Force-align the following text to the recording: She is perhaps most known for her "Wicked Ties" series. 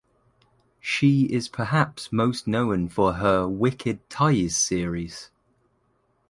She 0.79 1.25
is 1.25 1.47
perhaps 1.47 2.11
most 2.11 2.47
known 2.47 2.89
for 2.89 3.13
her 3.13 3.47
"Wicked 3.47 4.09
Ties" 4.09 4.57
series. 4.57 5.29